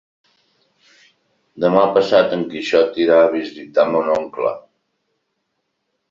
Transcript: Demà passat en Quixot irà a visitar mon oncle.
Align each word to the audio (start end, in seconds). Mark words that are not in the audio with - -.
Demà 1.65 1.83
passat 1.97 2.33
en 2.37 2.45
Quixot 2.53 2.97
irà 3.05 3.19
a 3.25 3.27
visitar 3.33 3.85
mon 3.97 4.09
oncle. 4.15 4.55